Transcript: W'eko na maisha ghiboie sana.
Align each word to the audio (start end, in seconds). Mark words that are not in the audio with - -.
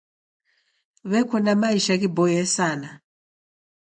W'eko 1.09 1.37
na 1.45 1.53
maisha 1.61 1.95
ghiboie 2.01 2.43
sana. 2.55 2.89